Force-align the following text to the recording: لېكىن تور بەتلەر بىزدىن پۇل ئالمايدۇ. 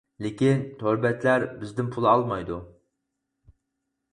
لېكىن 0.25 0.63
تور 0.79 0.95
بەتلەر 1.03 1.45
بىزدىن 1.59 1.91
پۇل 1.97 2.09
ئالمايدۇ. 2.13 2.59